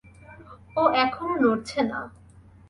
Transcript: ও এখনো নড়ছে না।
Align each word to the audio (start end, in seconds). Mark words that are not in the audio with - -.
ও 0.75 0.83
এখনো 1.03 1.33
নড়ছে 1.43 1.79
না। 1.83 1.99